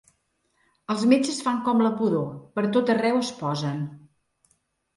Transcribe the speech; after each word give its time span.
Els 0.93 1.03
metges 1.11 1.41
fan 1.49 1.59
com 1.67 1.83
la 1.85 1.93
pudor: 2.01 2.25
pertot 2.57 2.91
arreu 2.97 3.23
es 3.23 3.33
posen. 3.45 3.87